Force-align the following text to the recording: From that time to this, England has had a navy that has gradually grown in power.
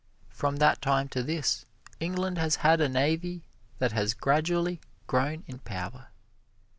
From 0.31 0.55
that 0.55 0.81
time 0.81 1.09
to 1.09 1.21
this, 1.21 1.67
England 1.99 2.39
has 2.39 2.55
had 2.65 2.81
a 2.81 2.89
navy 2.89 3.43
that 3.77 3.91
has 3.91 4.15
gradually 4.15 4.81
grown 5.05 5.43
in 5.45 5.59
power. 5.59 6.07